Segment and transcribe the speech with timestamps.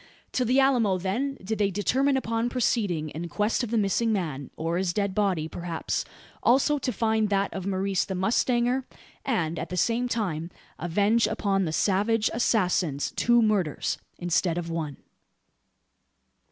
[0.31, 4.49] To the Alamo, then, did they determine upon proceeding in quest of the missing man,
[4.57, 6.05] or his dead body perhaps,
[6.41, 8.83] also, to find that of Maurice the mustanger;
[9.23, 14.97] and, at the same time, avenge upon the savage assassins two murders instead of one.